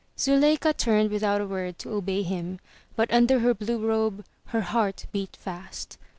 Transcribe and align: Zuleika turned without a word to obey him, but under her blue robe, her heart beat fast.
Zuleika 0.17 0.73
turned 0.73 1.11
without 1.11 1.41
a 1.41 1.45
word 1.45 1.77
to 1.77 1.91
obey 1.91 2.23
him, 2.23 2.57
but 2.95 3.13
under 3.13 3.37
her 3.41 3.53
blue 3.53 3.77
robe, 3.87 4.25
her 4.47 4.61
heart 4.61 5.05
beat 5.13 5.35
fast. 5.35 5.99